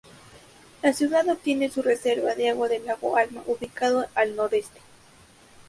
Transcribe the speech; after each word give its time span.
La 0.81 0.93
ciudad 0.93 1.29
obtiene 1.29 1.69
su 1.69 1.83
reserva 1.83 2.33
de 2.33 2.49
agua 2.49 2.67
del 2.67 2.83
lago 2.87 3.17
Alma, 3.17 3.43
ubicado 3.45 4.07
al 4.15 4.35
noreste. 4.35 4.81